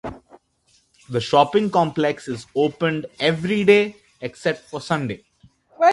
The 1.09 1.21
shopping 1.21 1.69
complex 1.69 2.27
is 2.27 2.47
opened 2.55 3.05
everyday 3.19 3.97
except 4.19 4.67
for 4.67 4.81
Sunday. 4.81 5.25